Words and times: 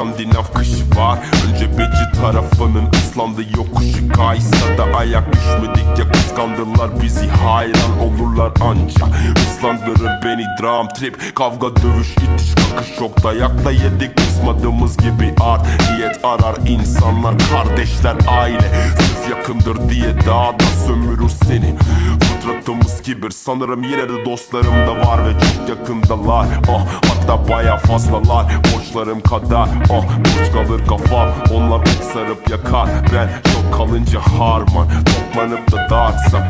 İskandinav 0.00 0.44
kışı 0.54 0.90
var. 0.96 1.18
Önce 1.48 1.78
beci 1.78 2.20
tarafının 2.20 2.90
ıslandı 2.92 3.42
yokuşu 3.56 4.08
Kaysa 4.08 4.78
da 4.78 4.96
ayak 4.98 5.24
düşmedikçe 5.32 6.12
kıskandılar 6.12 7.02
bizi. 7.02 7.28
Hayran 7.28 8.00
olurlar 8.00 8.52
anca. 8.60 9.06
Islandırır 9.36 10.10
beni 10.24 10.44
dram 10.62 10.88
trip. 10.88 11.36
Kavga 11.36 11.76
dövüş 11.76 12.10
itiş 12.10 12.54
kakış 12.54 12.98
çok 12.98 13.24
Dayakta 13.24 13.70
yedik 13.70 14.16
kısmadığımız 14.16 14.96
gibi 14.96 15.34
art 15.40 15.66
Niyet 15.90 16.24
arar 16.24 16.56
insanlar. 16.68 17.34
Kardeşler 17.50 18.16
aile 18.28 18.70
Sırf 18.98 19.30
yakındır 19.30 19.90
diye 19.90 20.26
daha 20.26 20.52
da 20.52 20.64
sömürür 20.86 21.30
seni. 21.46 21.74
Fıtratımız 22.20 23.02
kibir. 23.02 23.30
Sanırım 23.30 23.82
yine 23.82 24.08
de 24.08 24.24
dostlarım 24.24 24.86
da 24.86 25.06
var 25.06 25.28
Ve 25.28 25.32
çok 25.32 25.68
yakındalar. 25.68 26.46
Oh, 26.68 26.86
Hatta 27.30 27.48
baya 27.48 27.76
fazlalar. 27.76 28.46
Borçlarım 28.64 29.20
kadar. 29.20 29.68
Oh, 29.90 30.04
Borç 30.04 30.52
kalır 30.52 30.86
kafam. 30.86 31.28
Onlar 31.54 31.78
ok 31.78 31.88
sarıp 32.12 32.50
yakar. 32.50 32.88
Ben 33.14 33.28
çok 33.52 33.74
kalınca 33.78 34.20
harman. 34.20 34.88
Toplanıp 34.88 35.72
da 35.72 35.90
dağıtsam. 35.90 36.42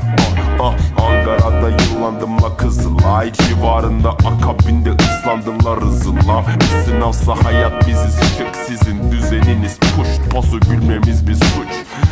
Oh, 0.61 0.75
oh, 0.99 1.05
Ankara'da 1.05 1.69
yıllandım 1.69 2.43
la 2.43 2.57
Kızılay 2.57 3.33
Civarında. 3.33 4.11
Akabinde 4.11 4.91
ıslandılar 4.91 5.81
hızılam 5.81 6.45
Bir 6.61 6.85
sınavsa 6.85 7.35
hayat 7.45 7.89
biziz 7.89 8.21
şık 8.39 8.57
sizin 8.57 9.13
düzeniniz 9.13 9.79
Push 9.79 10.31
posu 10.31 10.61
gülmemiz 10.61 11.27
bir 11.27 11.35
suç 11.35 11.69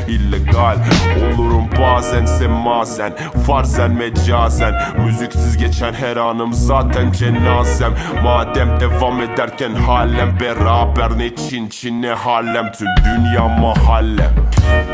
illegal. 0.08 0.76
Olurum 1.34 1.68
bazen 1.78 2.26
semazen 2.26 3.12
Farzen 3.46 3.90
mecazen. 3.90 4.74
Müziksiz 5.04 5.56
geçen 5.56 5.92
her 5.92 6.16
anım 6.16 6.52
zaten 6.52 7.12
cenazem. 7.12 7.92
Madem 8.24 8.80
devam 8.80 9.20
ederken 9.20 9.74
halen 9.74 10.40
beraber 10.40 11.18
Ne 11.18 11.36
Çin 11.36 11.68
Çin 11.68 12.02
ne 12.02 12.10
Harlem. 12.10 12.72
Tüm 12.72 12.88
dünya 13.04 13.48
mahallem 13.48 14.30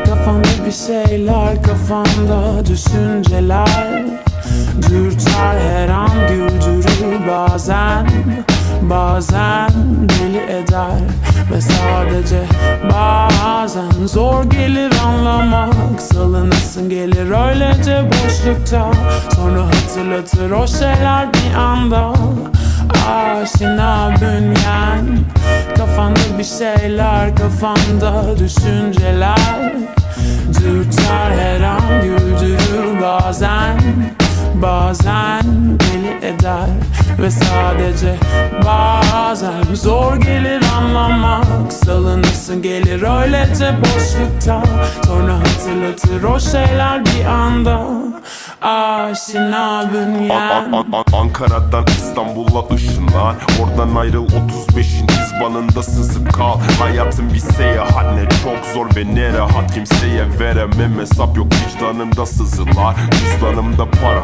Kafamda 0.05 0.65
bir 0.65 0.71
şeyler 0.71 1.63
kafamda 1.63 2.65
düşünceler. 2.65 4.05
Dürter 4.89 5.59
her 5.59 5.89
an 5.89 6.09
güldürür 6.29 7.27
bazen 7.27 8.07
Bazen 8.81 9.69
deli 10.09 10.43
eder 10.51 10.99
Ve 11.51 11.61
sadece 11.61 12.43
bazen 12.93 14.07
Zor 14.07 14.43
gelir 14.43 14.91
anlamak. 15.05 16.01
Salınasın 16.01 16.89
gelir 16.89 17.47
öylece 17.47 18.09
boşlukta. 18.09 18.91
Sonra 19.35 19.65
hatırlatır 19.65 20.51
o 20.51 20.67
şeyler 20.67 21.27
bir 21.33 21.55
anda. 21.57 22.13
Aşina 23.09 24.13
bünyen 24.21 25.19
Kafanda 25.77 26.37
bir 26.37 26.43
şeyler 26.43 27.35
kafanda 27.35 28.39
düşünceler. 28.39 29.73
Dürter 30.47 31.31
her 31.39 31.61
an 31.61 32.01
güldürür 32.03 33.01
bazen 33.01 33.79
Bazen 34.61 35.44
eder 36.25 36.69
ve 37.21 37.31
sadece 37.31 38.15
bazen 38.65 39.75
Zor 39.75 40.15
gelir 40.15 40.61
anlamak. 40.77 41.73
Salınırsın 41.85 42.61
gelir 42.61 43.21
öylece 43.21 43.73
boşlukta. 43.81 44.63
Sonra 45.05 45.33
hatırlatır 45.39 46.23
o 46.23 46.39
şeyler 46.39 47.05
bir 47.05 47.25
anda. 47.25 47.81
Aşina 48.61 49.89
bünyen. 49.93 50.29
An- 50.29 50.71
An- 50.71 50.85
An- 50.93 51.19
Ankara'dan 51.19 51.85
İstanbul'a 51.87 52.75
ışınlan. 52.75 53.35
Oradan 53.63 53.95
ayrıl 53.95 54.27
35'in 54.27 55.07
izbanında 55.07 55.83
sızıp 55.83 56.33
kal. 56.33 56.59
Hayatın 56.79 57.33
bir 57.33 57.39
seyahat. 57.39 58.13
Ne 58.15 58.29
çok 58.43 58.65
zor 58.73 58.95
ve 58.95 59.15
ne 59.15 59.33
rahat. 59.33 59.73
Kimseye 59.73 60.25
veremem. 60.39 60.99
Hesap 60.99 61.37
yok. 61.37 61.47
Vicdanımda 61.53 62.25
sızılar. 62.25 62.95
Cüzdanımda 63.11 63.85
para. 63.91 64.23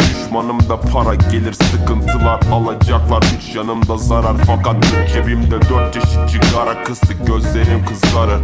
Düşmanımda 0.00 0.80
para. 0.80 1.14
Gelir 1.14 1.41
sıkıntılar 1.52 2.40
Alacaklar. 2.52 3.22
Üç 3.38 3.56
yanımda 3.56 3.96
zarar 3.96 4.36
Fakat 4.46 4.76
cebimde 5.12 5.62
dört 5.68 5.94
çeşit 5.94 6.28
cigara. 6.28 6.84
Kısı 6.84 7.14
Gözlerim 7.26 7.84
kızarır. 7.84 8.40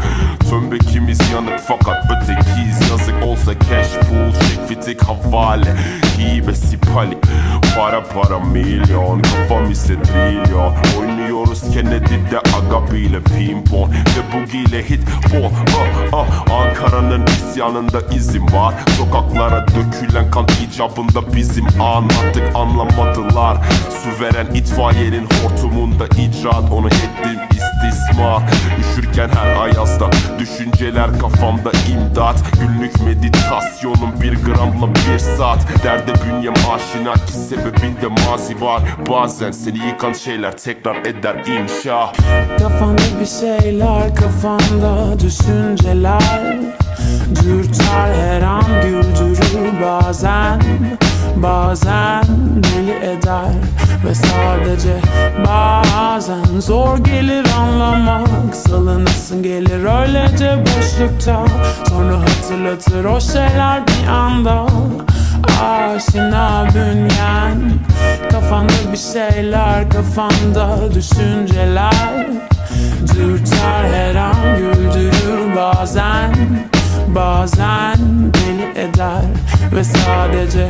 Tömbekimiz 0.51 1.21
yanık 1.33 1.61
fakat 1.69 2.05
ötekiyiz. 2.05 2.91
Yazık 2.91 3.25
olsa 3.25 3.53
cash 3.53 3.93
pool 3.93 4.33
Çek 4.33 4.69
fitik 4.69 5.03
havale. 5.03 5.77
Hibe 6.19 6.55
sipali 6.55 7.19
Para 7.77 8.03
para 8.03 8.39
milyon 8.39 9.23
Kafam 9.23 9.71
ise 9.71 10.03
trilyon 10.03 10.75
Oynuyoruz 10.99 11.63
Kennedy'de 11.75 12.39
agabiyle 12.39 13.21
pimpon 13.21 13.91
Ve 13.91 14.23
bugiyle 14.33 14.83
hit 14.83 15.01
bol 15.33 15.51
ah, 16.13 16.19
ah. 16.21 16.53
Ankara'nın 16.53 17.27
isyanında 17.27 18.01
izim 18.15 18.47
var. 18.53 18.75
Sokaklara 18.99 19.67
dökülen 19.69 20.31
kan 20.31 20.47
icabında 20.69 21.35
bizim 21.35 21.67
Anlattık 21.81 22.57
anlamadılar. 22.57 23.59
Süveren 24.03 24.55
itfaiyenin 24.55 25.29
hortumunda 25.43 26.07
icraat 26.07 26.73
Onu 26.73 26.87
ettim 26.87 27.59
istismar 27.79 28.43
Üşürken 28.81 29.29
her 29.29 29.63
ayazda 29.63 30.11
Düşünceler 30.39 31.19
kafamda 31.19 31.71
imdat. 31.93 32.37
Günlük 32.61 33.01
meditasyonum 33.01 34.21
bir 34.23 34.45
gramla 34.45 34.95
bir 34.95 35.19
saat. 35.19 35.85
Derde 35.85 36.13
bünyem 36.25 36.55
aşina 36.55 37.13
ki 37.13 37.33
sebebinde 37.33 38.07
mazi 38.07 38.61
var. 38.61 38.83
Bazen 39.09 39.51
seni 39.51 39.79
yıkan 39.79 40.13
şeyler 40.13 40.57
tekrar 40.57 40.97
eder 40.97 41.35
inşa. 41.47 42.13
Kafanda 42.59 43.03
bir 43.21 43.27
şeyler 43.27 44.15
kafanda 44.15 45.21
düşünceler. 45.21 46.59
Dürter 47.43 48.15
her 48.15 48.43
an 48.43 48.65
güldürür 48.83 49.83
bazen. 49.83 50.63
Bazen 51.37 52.25
deli 52.63 52.97
eder 53.05 53.53
ve 54.05 54.15
sadece 54.15 54.97
bazen 55.47 55.88
Zor 56.59 56.99
gelir 56.99 57.47
anlamak 57.59 58.57
salınırsın 58.57 59.43
gelir 59.43 60.01
öylece 60.01 60.65
boşlukta. 60.65 61.45
Sonra 61.89 62.21
hatırlatır 62.21 63.05
o 63.05 63.21
şeyler 63.21 63.83
bir 63.87 64.09
anda. 64.09 64.67
Aşina 65.63 66.69
bünyen 66.75 67.73
Kafanda 68.31 68.93
bir 68.93 68.99
şeyler 68.99 69.91
kafanda 69.91 70.95
düşünceler. 70.95 72.27
Dürter 73.15 73.85
her 73.93 74.15
an 74.15 74.59
güldürür 74.59 75.57
bazen 75.57 76.35
Bazen 77.15 77.99
deli 78.35 78.89
eder 78.89 79.25
ve 79.75 79.85
sadece 79.85 80.69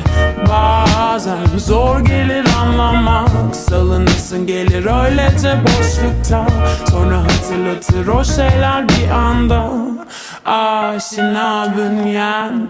bazen 0.49 1.59
Zor 1.59 2.01
gelir 2.01 2.45
anlamak. 2.61 3.57
Salınırsın 3.57 4.47
gelir 4.47 5.05
öylece 5.05 5.61
boşlukta. 5.65 6.47
Sonra 6.91 7.19
hatırlatır 7.19 8.07
o 8.07 8.25
şeyler 8.25 8.89
bir 8.89 9.11
anda. 9.11 9.71
Aşina 10.45 11.75
bünyen 11.77 12.69